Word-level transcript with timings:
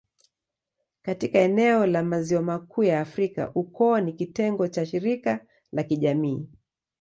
Katika 1.01 1.39
eneo 1.39 1.85
la 1.85 2.03
Maziwa 2.03 2.41
Makuu 2.41 2.83
ya 2.83 3.01
Afrika, 3.01 3.51
ukoo 3.55 3.99
ni 3.99 4.13
kitengo 4.13 4.67
cha 4.67 4.85
shirika 4.85 5.45
la 5.71 5.83
kijamii. 5.83 6.47